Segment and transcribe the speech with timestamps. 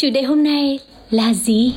[0.00, 0.78] chủ đề hôm nay
[1.10, 1.74] là gì?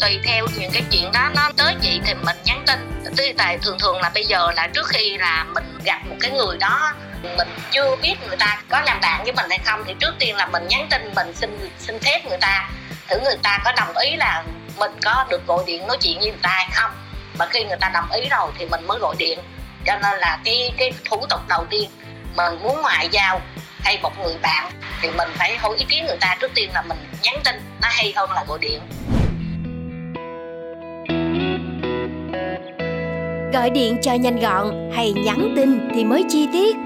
[0.00, 3.02] Tùy theo những cái chuyện đó nó tới chị thì mình nhắn tin.
[3.16, 6.30] Tuy tại thường thường là bây giờ là trước khi là mình gặp một cái
[6.30, 6.92] người đó,
[7.36, 10.36] mình chưa biết người ta có làm bạn với mình hay không, thì trước tiên
[10.36, 12.70] là mình nhắn tin, mình xin xin phép người ta,
[13.08, 14.44] thử người ta có đồng ý là
[14.78, 16.90] mình có được gọi điện nói chuyện với người ta hay không.
[17.38, 19.38] Mà khi người ta đồng ý rồi thì mình mới gọi điện.
[19.86, 21.90] Cho nên là cái cái thủ tục đầu tiên
[22.36, 23.40] mình muốn ngoại giao
[23.88, 24.72] hay một người bạn
[25.02, 27.88] thì mình phải hỏi ý kiến người ta trước tiên là mình nhắn tin nó
[27.90, 28.80] hay hơn là gọi điện
[33.52, 36.76] Gọi điện cho nhanh gọn hay nhắn tin thì mới chi tiết.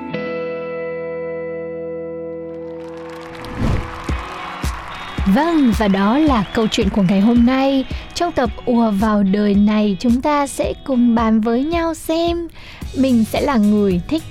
[5.34, 7.84] Vâng, và đó là câu chuyện của ngày hôm nay.
[8.14, 12.48] Trong tập ùa vào đời này, chúng ta sẽ cùng bàn với nhau xem
[12.96, 14.22] mình sẽ là người thích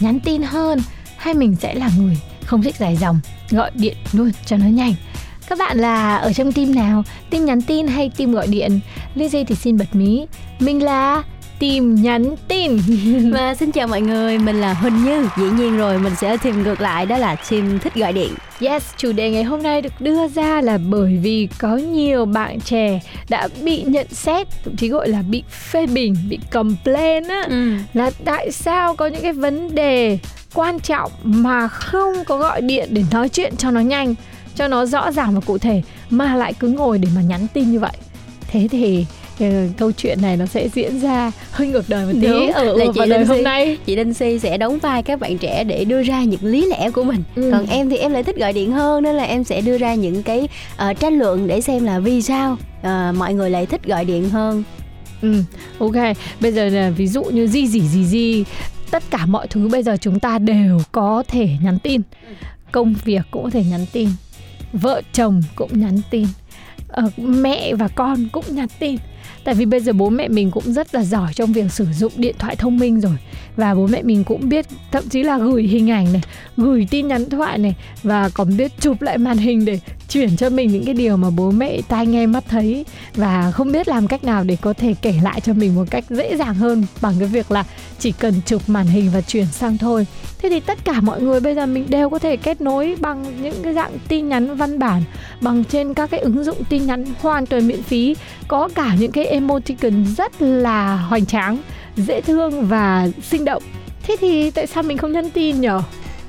[0.00, 0.78] nhắn tin hơn
[1.16, 4.94] hay mình sẽ là người không thích dài dòng, gọi điện luôn cho nó nhanh.
[5.48, 7.02] Các bạn là ở trong team nào?
[7.30, 8.80] Team nhắn tin hay team gọi điện?
[9.14, 10.26] Lizzy thì xin bật mí.
[10.58, 11.22] Mình là
[11.60, 12.78] team nhắn tin.
[13.32, 15.28] Và xin chào mọi người, mình là Huỳnh Như.
[15.36, 18.34] Dĩ nhiên rồi, mình sẽ tìm ngược lại đó là team thích gọi điện.
[18.60, 22.60] Yes, chủ đề ngày hôm nay được đưa ra là bởi vì có nhiều bạn
[22.60, 27.42] trẻ đã bị nhận xét, thậm chí gọi là bị phê bình, bị complain á
[27.48, 27.72] Ừ.
[27.94, 30.18] là tại sao có những cái vấn đề
[30.54, 34.14] quan trọng mà không có gọi điện để nói chuyện cho nó nhanh,
[34.54, 37.70] cho nó rõ ràng và cụ thể mà lại cứ ngồi để mà nhắn tin
[37.72, 37.92] như vậy.
[38.48, 39.06] Thế thì
[39.78, 42.84] câu chuyện này nó sẽ diễn ra hơi ngược đời một tí Đúng, ở là
[42.94, 43.42] chị vào đời Linh hôm Si.
[43.42, 43.78] nay.
[43.86, 46.90] Chị Đinh Si sẽ đóng vai các bạn trẻ để đưa ra những lý lẽ
[46.90, 47.22] của mình.
[47.36, 47.50] Ừ.
[47.52, 49.94] Còn em thì em lại thích gọi điện hơn nên là em sẽ đưa ra
[49.94, 53.84] những cái ờ, tranh luận để xem là vì sao ờ, mọi người lại thích
[53.84, 54.62] gọi điện hơn.
[55.22, 55.42] Ừ,
[55.78, 56.16] ok.
[56.40, 58.44] Bây giờ là ví dụ như gì gì gì gì
[58.90, 62.00] tất cả mọi thứ bây giờ chúng ta đều có thể nhắn tin.
[62.72, 64.08] Công việc cũng có thể nhắn tin.
[64.72, 66.26] Vợ chồng cũng nhắn tin.
[66.88, 68.96] Ờ, mẹ và con cũng nhắn tin.
[69.46, 72.12] Tại vì bây giờ bố mẹ mình cũng rất là giỏi trong việc sử dụng
[72.16, 73.16] điện thoại thông minh rồi
[73.56, 76.22] và bố mẹ mình cũng biết thậm chí là gửi hình ảnh này,
[76.56, 80.50] gửi tin nhắn thoại này và còn biết chụp lại màn hình để chuyển cho
[80.50, 82.84] mình những cái điều mà bố mẹ tai nghe mắt thấy
[83.14, 86.04] và không biết làm cách nào để có thể kể lại cho mình một cách
[86.10, 87.64] dễ dàng hơn bằng cái việc là
[87.98, 90.06] chỉ cần chụp màn hình và chuyển sang thôi.
[90.38, 93.42] Thế thì tất cả mọi người bây giờ mình đều có thể kết nối bằng
[93.42, 95.02] những cái dạng tin nhắn văn bản
[95.40, 98.16] bằng trên các cái ứng dụng tin nhắn hoàn toàn miễn phí
[98.48, 101.58] có cả những cái emoticon rất là hoành tráng,
[101.96, 103.62] dễ thương và sinh động.
[104.02, 105.82] Thế thì tại sao mình không nhắn tin nhở?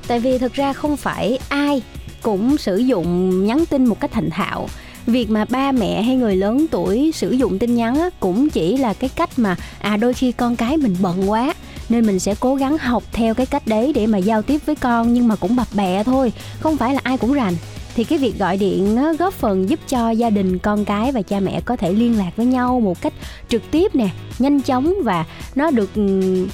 [0.07, 1.81] Tại vì thực ra không phải ai
[2.22, 4.68] cũng sử dụng nhắn tin một cách thành thạo
[5.07, 8.78] việc mà ba mẹ hay người lớn tuổi sử dụng tin nhắn á, cũng chỉ
[8.78, 11.53] là cái cách mà à đôi khi con cái mình bận quá
[11.90, 14.75] nên mình sẽ cố gắng học theo cái cách đấy để mà giao tiếp với
[14.75, 17.53] con nhưng mà cũng bập bẹ thôi không phải là ai cũng rành.
[17.96, 21.22] Thì cái việc gọi điện nó góp phần giúp cho gia đình con cái và
[21.22, 23.14] cha mẹ có thể liên lạc với nhau một cách
[23.50, 24.09] trực tiếp nè
[24.40, 25.25] nhanh chóng và
[25.56, 26.48] nó được ừm,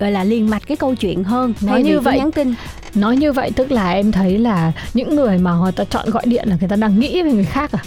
[0.00, 1.54] gọi là liền mạch cái câu chuyện hơn.
[1.60, 2.54] Nói như vậy nhắn tin.
[2.94, 6.22] Nói như vậy tức là em thấy là những người mà người ta chọn gọi
[6.26, 7.78] điện là người ta đang nghĩ về người khác à?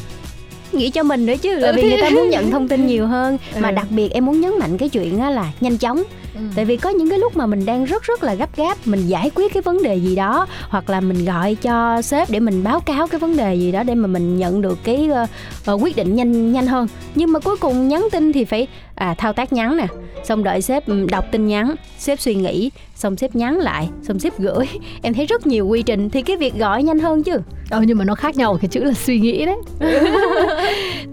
[0.71, 3.07] nghĩ cho mình nữa chứ là Ừ, vì người ta muốn nhận thông tin nhiều
[3.07, 3.37] hơn.
[3.59, 3.75] Mà Ừ.
[3.75, 6.03] đặc biệt em muốn nhấn mạnh cái chuyện là nhanh chóng
[6.35, 6.41] Ừ.
[6.55, 9.07] tại vì có những cái lúc mà mình đang rất rất là gấp gáp mình
[9.07, 12.63] giải quyết cái vấn đề gì đó hoặc là mình gọi cho sếp để mình
[12.63, 15.29] báo cáo cái vấn đề gì đó để mà mình nhận được cái uh,
[15.73, 16.87] uh, quyết định nhanh nhanh hơn.
[17.15, 18.67] Nhưng mà cuối cùng nhắn tin thì phải
[18.99, 19.87] à thao tác nhắn nè.
[20.23, 21.75] Xong đợi sếp ừ, đọc tin nhắn.
[21.97, 24.65] Sếp suy nghĩ xong sếp nhắn lại xong sếp gửi.
[25.01, 27.37] Em thấy rất nhiều quy trình thì cái việc gọi nhanh hơn chứ.
[27.69, 29.57] Ờ nhưng mà nó khác nhau cái chữ là suy nghĩ đấy.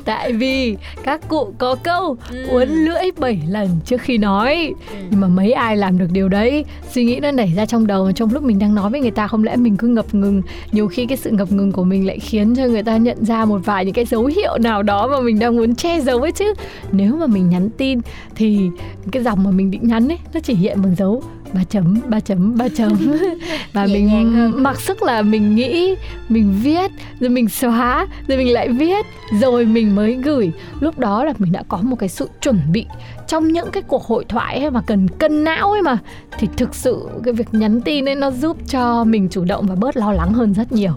[0.05, 2.17] Tại vì các cụ có câu
[2.49, 4.75] uốn lưỡi 7 lần trước khi nói.
[5.11, 6.65] Nhưng mà mấy ai làm được điều đấy?
[6.93, 9.11] Suy nghĩ nó nảy ra trong đầu mà trong lúc mình đang nói với người
[9.11, 10.43] ta Không lẽ mình cứ ngập ngừng?
[10.73, 13.45] Nhiều khi cái sự ngập ngừng của mình lại khiến cho người ta nhận ra
[13.45, 16.33] một vài những cái dấu hiệu nào đó Mà mình đang muốn che giấu ấy
[16.33, 16.55] chứ.
[16.93, 18.01] Nếu mà mình nhắn tin
[18.35, 18.71] thì
[19.13, 22.21] cái dòng mà mình định nhắn ấy Nó chỉ hiện bằng dấu ba chấm ba
[22.21, 22.93] chấm ba chấm.
[23.73, 25.95] Và Nhẹ mình mặc sức là mình nghĩ
[26.29, 26.91] mình viết
[27.21, 29.07] rồi mình xóa rồi mình lại viết.
[29.41, 30.53] Rồi mình mới gửi.
[30.81, 32.87] Lúc đó là mình đã có một cái sự chuẩn bị.
[33.27, 35.99] Trong những cái cuộc hội thoại ấy mà cần cân não ấy mà
[36.39, 39.75] thì thực sự cái việc nhắn tin ấy nó giúp cho mình chủ động và
[39.75, 40.93] bớt lo lắng hơn rất nhiều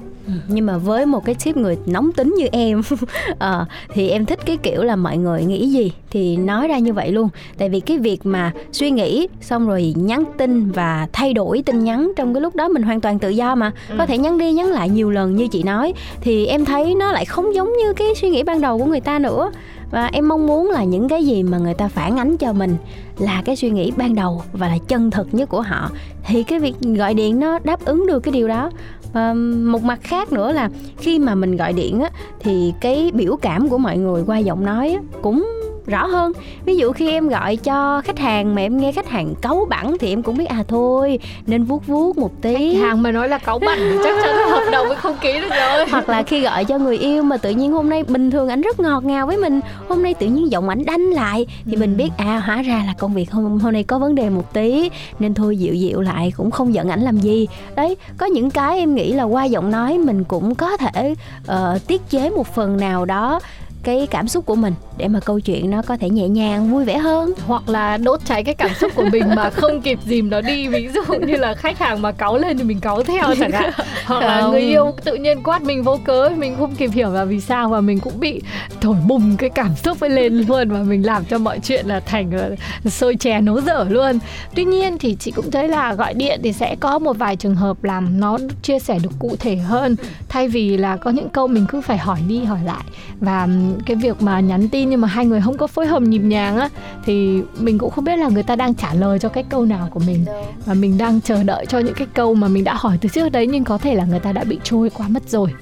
[0.47, 2.81] nhưng mà với một cái tip người nóng tính như em
[3.39, 6.93] ờ, thì em thích cái kiểu là mọi người nghĩ gì thì nói ra như
[6.93, 7.29] vậy luôn.
[7.57, 11.83] Tại vì cái việc mà suy nghĩ xong rồi nhắn tin và thay đổi tin
[11.83, 13.71] nhắn trong cái lúc đó mình hoàn toàn tự do mà.
[13.97, 17.11] Có thể nhắn đi nhắn lại nhiều lần như chị nói thì em thấy nó
[17.11, 19.51] lại không giống như cái suy nghĩ ban đầu của người ta nữa.
[19.91, 22.75] Và em mong muốn là những cái gì mà người ta phản ánh cho mình
[23.19, 25.91] là cái suy nghĩ ban đầu và là chân thực nhất của họ
[26.25, 28.71] thì cái việc gọi điện nó đáp ứng được cái điều đó
[29.13, 29.33] à,
[29.63, 32.09] một mặt khác nữa là khi mà mình gọi điện á
[32.39, 35.47] thì cái biểu cảm của mọi người qua giọng nói á, cũng
[35.89, 36.31] rõ hơn.
[36.65, 39.97] Ví dụ khi em gọi cho khách hàng mà em nghe khách hàng cấu bẳn
[39.99, 42.75] thì em cũng biết à thôi nên vuốt vuốt một tí.
[42.75, 45.49] Hàng mà nói là bẩn thì chắc chắn là hợp đồng mới không ký được
[45.49, 45.85] rồi.
[45.91, 48.61] Hoặc là khi gọi cho người yêu mà tự nhiên hôm nay bình thường ảnh
[48.61, 51.97] rất ngọt ngào với mình hôm nay tự nhiên giọng ảnh đanh lại thì mình
[51.97, 54.89] biết à hóa ra là công việc hôm hôm nay có vấn đề một tí
[55.19, 57.47] nên thôi dịu dịu lại cũng không giận ảnh làm gì.
[57.75, 61.15] Đấy có những cái em nghĩ là qua giọng nói mình cũng có thể
[61.47, 63.39] ờ, tiết chế một phần nào đó
[63.83, 66.85] cái cảm xúc của mình để mà câu chuyện nó có thể nhẹ nhàng vui
[66.85, 67.33] vẻ hơn.
[67.47, 70.67] Hoặc là đốt cháy cái cảm xúc của mình mà không kịp dìm nó đi.
[70.67, 73.71] Ví dụ như là khách hàng mà cáu lên thì mình cáu theo chẳng hạn.
[74.05, 77.25] Hoặc là người yêu tự nhiên quát mình vô cớ mình không kịp hiểu là
[77.25, 78.41] vì sao và mình cũng bị
[78.81, 81.99] thổi bùng cái cảm xúc ấy lên luôn và mình làm cho mọi chuyện là
[81.99, 82.49] thành là
[82.89, 84.19] sôi chè nấu dở luôn.
[84.55, 87.55] Tuy nhiên thì chị cũng thấy là gọi điện thì sẽ có một vài trường
[87.55, 89.95] hợp làm nó chia sẻ được cụ thể hơn.
[90.29, 92.83] Thay vì là có những câu mình cứ phải hỏi đi hỏi lại
[93.19, 93.47] và
[93.85, 96.57] cái việc mà nhắn tin nhưng mà hai người không có phối hợp nhịp nhàng
[96.57, 96.69] á
[97.05, 99.89] thì mình cũng không biết là người ta đang trả lời cho cái câu nào
[99.91, 100.25] của mình.
[100.65, 103.29] Và mình đang chờ đợi cho những cái câu mà mình đã hỏi từ trước
[103.29, 105.53] đấy nhưng có thể là người ta đã bị trôi qua mất rồi.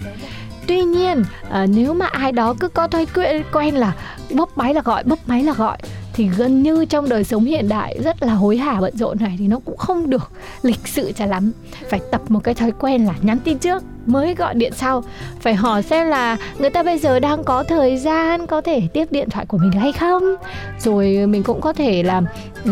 [0.67, 3.95] Tuy nhiên à, nếu mà ai đó cứ có thói quen quen là
[4.35, 5.77] bốc máy là gọi bốc máy là gọi
[6.13, 9.35] thì gần như trong đời sống hiện đại rất là hối hả bận rộn này
[9.39, 10.31] thì nó cũng không được
[10.61, 11.51] lịch sự cho lắm.
[11.89, 15.03] Phải tập một cái thói quen là nhắn tin trước mới gọi điện sau.
[15.39, 19.07] Phải hỏi xem là người ta bây giờ đang có thời gian có thể tiếp
[19.11, 20.23] điện thoại của mình hay không?
[20.79, 22.21] Rồi mình cũng có thể là
[22.65, 22.71] ừ,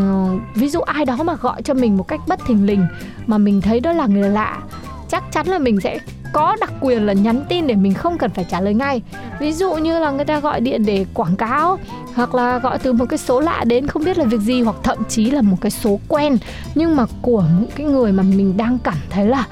[0.55, 2.87] ví dụ ai đó mà gọi cho mình một cách bất thình lình
[3.25, 4.61] mà mình thấy đó là người lạ,
[5.09, 5.99] chắc chắn là mình sẽ
[6.33, 9.01] có đặc quyền là nhắn tin để mình không cần phải trả lời ngay.
[9.39, 11.77] Ví dụ như là người ta gọi điện để quảng cáo
[12.15, 14.75] hoặc là gọi từ một cái số lạ đến không biết là việc gì hoặc
[14.83, 16.37] thậm chí là một cái số quen
[16.75, 19.43] nhưng mà của những cái người mà mình đang cảm thấy là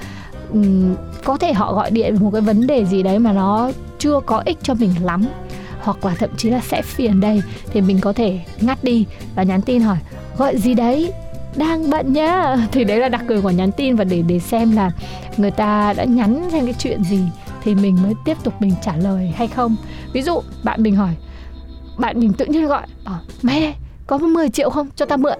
[0.53, 4.19] um, có thể họ gọi điện một cái vấn đề gì đấy mà nó chưa
[4.25, 5.25] có ích cho mình lắm
[5.81, 7.41] hoặc là thậm chí là sẽ phiền đây
[7.71, 9.05] thì mình có thể ngắt đi
[9.35, 9.97] và nhắn tin hỏi
[10.37, 11.13] gọi gì đấy?
[11.55, 12.55] Đang bận nhá.
[12.71, 14.91] Thì đấy là đặc quyền của nhắn tin và để để xem là
[15.37, 17.19] người ta đã nhắn xem cái chuyện gì
[17.63, 19.75] thì mình mới tiếp tục mình trả lời hay không.
[20.13, 21.15] Ví dụ bạn mình hỏi
[21.97, 23.73] bạn mình tự nhiên gọi bảo mày đây
[24.07, 24.89] có 10 triệu không?
[24.95, 25.39] Cho ta mượn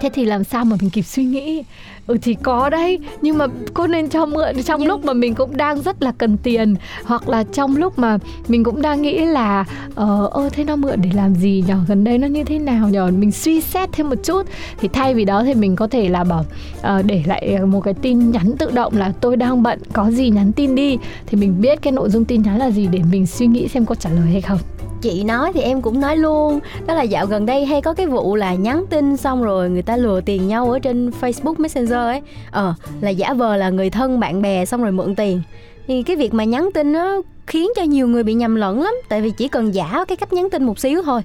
[0.00, 1.62] thế thì làm sao mà mình kịp suy nghĩ?
[2.06, 5.56] Ừ thì có đấy nhưng mà cô nên cho mượn trong lúc mà mình cũng
[5.56, 6.74] đang rất là cần tiền
[7.04, 8.18] hoặc là trong lúc mà
[8.48, 12.04] mình cũng đang nghĩ là ờ ơ thế nó mượn để làm gì nhỏ gần
[12.04, 14.42] đây nó như thế nào nhỏ mình suy xét thêm một chút.
[14.80, 16.44] Thì thay vì đó thì mình có thể là bảo
[16.82, 20.30] ờ, để lại một cái tin nhắn tự động là tôi đang bận có gì
[20.30, 20.98] nhắn tin đi.
[21.26, 23.86] Thì mình biết cái nội dung tin nhắn là gì để mình suy nghĩ xem
[23.86, 24.58] có trả lời hay không
[25.00, 26.58] chị nói thì em cũng nói luôn.
[26.86, 29.82] Đó là dạo gần đây hay có cái vụ là nhắn tin xong rồi người
[29.82, 32.22] ta lừa tiền nhau ở trên Facebook Messenger ấy.
[32.50, 35.42] Ờ là giả vờ là người thân, bạn bè xong rồi mượn tiền.
[35.86, 38.94] Thì cái việc mà nhắn tin nó khiến cho nhiều người bị nhầm lẫn lắm.
[39.08, 41.20] Tại vì chỉ cần giả cái cách nhắn tin một xíu thôi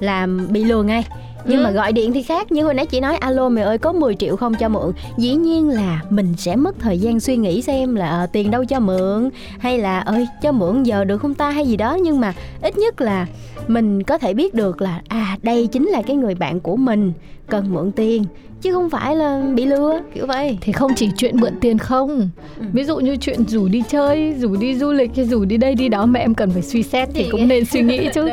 [0.00, 1.04] là bị lừa ngay.
[1.46, 1.64] Nhưng Ừ.
[1.64, 2.52] mà gọi điện thì khác.
[2.52, 4.92] Như hồi nãy chị nói alo mày ơi có 10 triệu không cho mượn?
[5.16, 8.64] Dĩ nhiên là mình sẽ mất thời gian suy nghĩ xem là ờ, tiền đâu
[8.64, 11.50] cho mượn hay là ơi cho mượn giờ được không ta?
[11.50, 11.94] Hay gì đó.
[12.02, 12.32] Nhưng mà
[12.62, 13.26] ít nhất là
[13.68, 17.12] mình có thể biết được là à đây chính là cái người bạn của mình
[17.48, 18.24] cần mượn tiền
[18.62, 20.00] chứ không phải là bị lừa.
[20.14, 20.58] Kiểu vậy.
[20.60, 22.30] Thì không chỉ chuyện mượn tiền không.
[22.60, 22.64] Ừ.
[22.72, 25.74] ví dụ như chuyện rủ đi chơi rủ đi du lịch hay rủ đi đây
[25.74, 28.28] đi đó mà em cần phải suy xét thì cũng nên suy nghĩ chứ.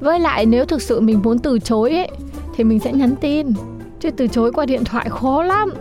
[0.00, 2.08] Với lại nếu thực sự mình muốn từ chối ấy
[2.56, 3.46] thì mình sẽ nhắn tin.
[4.00, 5.74] Chứ từ chối qua điện thoại khó lắm.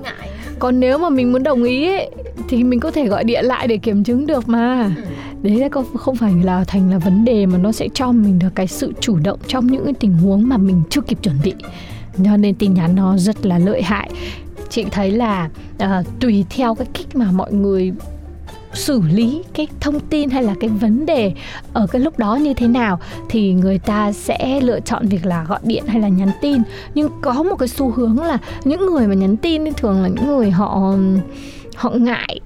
[0.60, 2.12] Còn nếu mà mình muốn đồng ý ấy,
[2.50, 4.92] thì mình có thể gọi điện lại để kiểm chứng được mà.
[5.42, 8.40] Đấy là không không phải là thành là vấn đề mà nó sẽ cho mình
[8.40, 11.36] được cái sự chủ động trong những cái tình huống mà mình chưa kịp chuẩn
[11.44, 11.54] bị
[12.26, 14.10] cho nên tin nhắn nó rất là lợi hại.
[14.70, 15.50] Chị thấy là
[15.84, 17.94] uh, tùy theo cái cách mà mọi người
[18.74, 21.34] xử lý cái thông tin hay là cái vấn đề
[21.74, 25.44] ở cái lúc đó như thế nào thì người ta sẽ lựa chọn việc là
[25.44, 26.62] gọi điện hay là nhắn tin.
[26.96, 30.08] Nhưng có một cái xu hướng là những người mà nhắn tin thì thường là
[30.08, 30.94] những người họ
[31.76, 32.40] họ ngại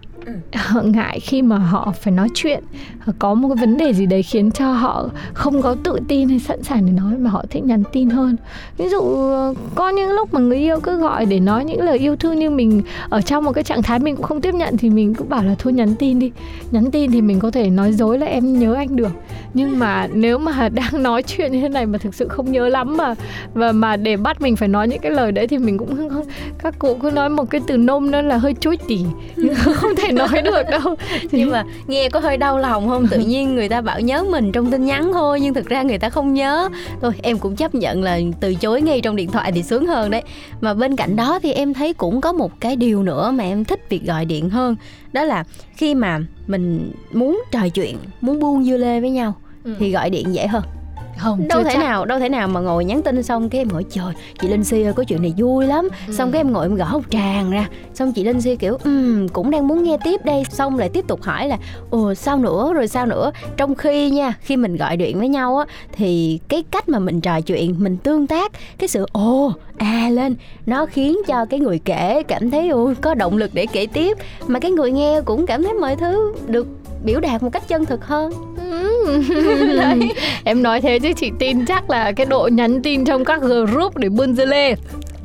[0.56, 2.64] họ ngại khi mà họ phải nói chuyện.
[3.20, 6.40] Có một cái vấn đề gì đấy khiến cho họ không có tự tin hay
[6.40, 8.36] sẵn sàng để nói mà họ thích nhắn tin hơn.
[8.78, 11.98] Ví dụ ờ, có những lúc mà người yêu cứ gọi để nói những lời
[11.98, 14.78] yêu thương nhưng mình ở trong một cái trạng thái mình cũng không tiếp nhận
[14.78, 16.32] thì mình cũng bảo là thôi nhắn tin đi.
[16.72, 19.12] Nhắn tin thì mình có thể nói dối là em nhớ anh được.
[19.54, 22.70] Nhưng mà nếu mà đang nói chuyện như thế này mà thực sự không nhớ
[22.70, 23.16] lắm mà,
[23.54, 26.10] và mà để bắt mình phải nói những cái lời đấy thì mình cũng
[26.64, 29.06] các cụ cứ nói một cái từ nôm nữa là hơi chối tỉ.
[29.76, 30.96] Không thể nói được đâu.
[31.32, 33.08] Nhưng mà nghe có hơi đau lòng không?
[33.08, 35.98] Tự nhiên người ta bảo nhớ mình trong tin nhắn thôi nhưng thực ra người
[35.98, 36.70] ta không nhớ.
[37.02, 40.12] Thôi em cũng chấp nhận là từ chối ngay trong điện thoại thì sướng hơn
[40.12, 40.24] đấy.
[40.62, 43.66] Mà bên cạnh đó thì em thấy cũng có một cái điều nữa mà em
[43.66, 44.76] thích việc gọi điện hơn.
[45.14, 45.44] Đó là
[45.76, 49.76] khi mà mình muốn trò chuyện muốn buông dưa lê với nhau ừ.
[49.80, 50.64] thì gọi điện dễ hơn
[51.22, 51.80] không đâu thể chắc.
[51.80, 54.64] nào đâu thể nào mà ngồi nhắn tin xong cái em ngồi trời chị linh
[54.64, 55.88] si ơi có chuyện này vui lắm.
[56.08, 56.14] Ừ.
[56.14, 57.68] xong cái em ngồi em gõ một tràng ra.
[57.94, 60.44] Xong chị linh si kiểu um, cũng đang muốn nghe tiếp đây.
[60.50, 61.58] Xong lại tiếp tục hỏi là
[61.90, 63.32] ồ sao nữa rồi sao nữa?
[63.58, 67.22] Trong khi nha khi mình gọi điện với nhau á thì cái cách mà mình
[67.22, 70.36] trò chuyện mình tương tác cái sự ồ à lên.
[70.66, 74.18] Nó khiến cho cái người kể cảm thấy ồ, có động lực để kể tiếp.
[74.48, 76.68] Mà cái người nghe cũng cảm thấy mọi thứ được
[77.04, 78.32] biểu đạt một cách chân thực hơn.
[78.58, 79.24] Ừ.
[79.78, 80.14] Đấy.
[80.44, 83.98] em nói thế chứ chị tin chắc là cái độ nhắn tin trong các group
[83.98, 84.76] để buôn dưa lê.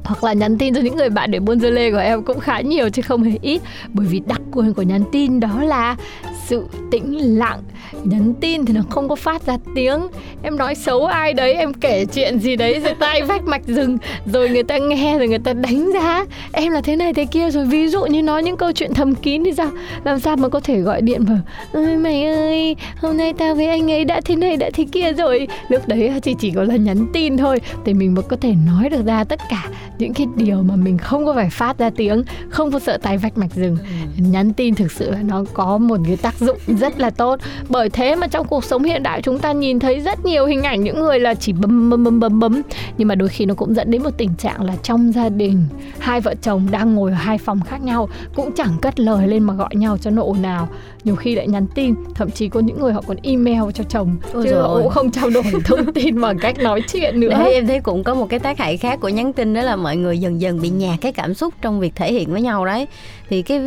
[0.05, 2.41] Hoặc là nhắn tin cho những người bạn để buôn dưa lê của em cũng
[2.41, 3.63] khá nhiều chứ không hề ít.
[3.93, 5.97] Bởi vì đặc quyền của nhắn tin đó là
[6.47, 7.63] sự tĩnh lặng.
[8.05, 10.01] Nhắn tin thì nó không có phát ra tiếng.
[10.43, 13.99] Em nói xấu ai đấy em kể chuyện gì đấy rồi tay vách mạch rừng
[14.33, 16.25] rồi người ta nghe rồi người ta đánh giá.
[16.53, 19.15] Em là thế này thế kia rồi ví dụ như nói những câu chuyện thầm
[19.15, 19.71] kín thì sao?
[20.05, 21.39] Làm sao mà có thể gọi điện vào
[21.73, 25.13] ơi mày ơi hôm nay tao với anh ấy đã thế này đã thế kia
[25.13, 25.49] rồi.
[25.69, 28.89] Lúc đấy chị chỉ có là nhắn tin thôi thì mình mới có thể nói
[28.89, 32.25] được ra tất cả những cái điều mà mình không có phải phát ra tiếng
[32.49, 33.77] không có sợ tay vách mạch rừng.
[33.77, 34.25] Ừ.
[34.31, 37.41] nhắn tin thực sự là nó có một cái tác dụng rất là tốt.
[37.69, 40.63] Bởi thế mà trong cuộc sống hiện đại chúng ta nhìn thấy rất nhiều hình
[40.63, 42.63] ảnh những người là chỉ bấm bấm bấm bấm bấm.
[42.99, 45.65] Nhưng mà đôi khi nó cũng dẫn đến một tình trạng là trong gia đình
[45.99, 49.43] hai vợ chồng đang ngồi ở hai phòng khác nhau cũng chẳng cất lời lên
[49.43, 50.69] mà gọi nhau cho nó ồn ào
[51.05, 54.17] nhiều khi lại nhắn tin thậm chí có những người họ còn email cho chồng
[54.33, 57.29] Ôi chứ họ cũng không trao đổi thông tin bằng cách nói chuyện nữa.
[57.29, 59.77] Đấy, em thấy cũng có một cái tác hại khác của nhắn tin đó là
[59.77, 62.65] mọi người dần dần bị nhạt cái cảm xúc trong việc thể hiện với nhau
[62.65, 62.87] đấy.
[63.29, 63.61] Thì cái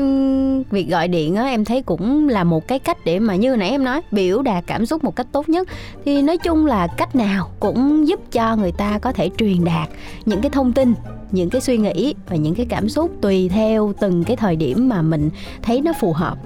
[0.72, 3.56] việc gọi điện á em thấy cũng là một một cái cách để mà như
[3.56, 5.68] nãy em nói, biểu đạt cảm xúc một cách tốt nhất.
[6.06, 9.90] Thì nói chung là cách nào cũng giúp cho người ta có thể truyền đạt
[10.26, 10.94] những cái thông tin,
[11.32, 14.90] những cái suy nghĩ và những cái cảm xúc tùy theo từng cái thời điểm
[14.90, 15.30] mà mình
[15.62, 16.38] thấy nó phù hợp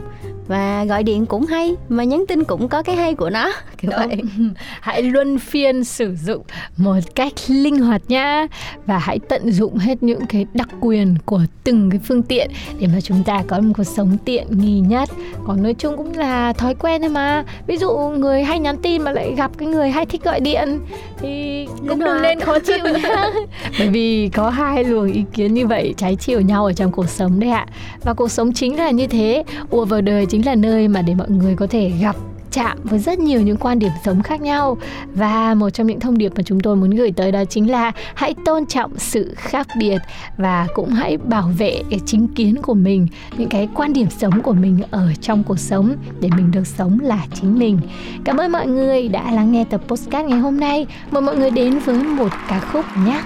[0.48, 3.52] và gọi điện cũng hay mà nhắn tin cũng có cái hay của nó.
[3.78, 4.22] Kiểu vậy.
[4.82, 6.42] Hãy luân phiên sử dụng
[6.78, 8.48] một cách linh hoạt nhá.
[8.86, 12.88] Và hãy tận dụng hết những cái đặc quyền của từng cái phương tiện để
[12.88, 15.10] mà chúng ta có một cuộc sống tiện nghi nhất.
[15.48, 17.44] Còn nói chung cũng là thói quen thôi mà.
[17.68, 20.80] Ví dụ người hay nhắn tin mà lại gặp cái người hay thích gọi điện
[21.20, 23.30] thì cũng đừng nên khó chịu nhá.
[23.80, 27.10] Bởi vì có hai luồng ý kiến như vậy trái chiều nhau ở trong cuộc
[27.10, 27.68] sống đấy ạ.
[28.04, 29.44] Và cuộc sống chính là như thế.
[29.70, 32.16] Ùa vào đời chính là nơi mà để mọi người có thể gặp,
[32.52, 34.78] chạm với rất nhiều những quan điểm sống khác nhau.
[35.14, 37.92] Và một trong những thông điệp mà chúng tôi muốn gửi tới đó chính là
[38.14, 39.98] hãy tôn trọng sự khác biệt
[40.38, 44.42] và cũng hãy bảo vệ cái chính kiến của mình, những cái quan điểm sống
[44.42, 47.80] của mình ở trong cuộc sống để mình được sống là chính mình.
[48.24, 50.88] Cảm ơn mọi người đã lắng nghe tập postcard ngày hôm nay.
[51.12, 53.22] Mời mọi người đến với một ca khúc nhé.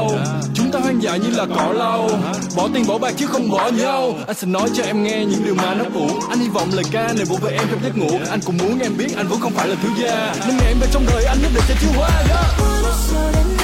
[0.00, 0.40] đâu dạ.
[0.54, 2.08] Chúng ta hoang dại như là cỏ lau.
[2.10, 2.32] Dạ.
[2.56, 4.14] Bỏ tiền bỏ bạc chứ không bỏ nhau.
[4.26, 6.10] Anh sẽ nói cho em nghe những điều mà nó cũ.
[6.28, 8.10] Anh hy vọng lời ca này vỗ về em trong giấc ngủ.
[8.24, 8.30] Dạ.
[8.30, 10.34] Anh cũng muốn em biết anh vẫn không phải là thiếu gia.
[10.46, 13.59] Nên ngày em về trong đời anh nhất định sẽ thiếu hoa yeah.